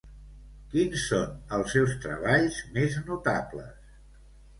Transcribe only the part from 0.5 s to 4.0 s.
Quins són els seus treballs més notables?